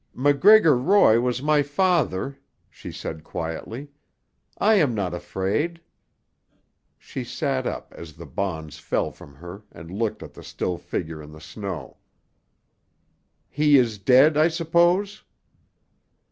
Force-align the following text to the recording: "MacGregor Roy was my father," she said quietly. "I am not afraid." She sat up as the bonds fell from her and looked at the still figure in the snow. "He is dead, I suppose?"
"MacGregor 0.15 0.75
Roy 0.75 1.19
was 1.21 1.43
my 1.43 1.61
father," 1.61 2.39
she 2.71 2.91
said 2.91 3.23
quietly. 3.23 3.91
"I 4.57 4.73
am 4.73 4.95
not 4.95 5.13
afraid." 5.13 5.79
She 6.97 7.23
sat 7.23 7.67
up 7.67 7.93
as 7.95 8.13
the 8.13 8.25
bonds 8.25 8.79
fell 8.79 9.11
from 9.11 9.35
her 9.35 9.61
and 9.71 9.91
looked 9.91 10.23
at 10.23 10.33
the 10.33 10.41
still 10.41 10.79
figure 10.79 11.21
in 11.21 11.31
the 11.33 11.39
snow. 11.39 11.97
"He 13.47 13.77
is 13.77 13.99
dead, 13.99 14.37
I 14.37 14.47
suppose?" 14.47 15.23